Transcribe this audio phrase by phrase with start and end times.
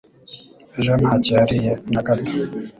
[0.79, 2.33] Ejo ntacyo yariye nagato